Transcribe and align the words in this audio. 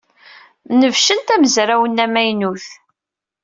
Nebcent 0.79 1.27
amezraw-nni 1.35 2.01
amaynu. 2.05 2.51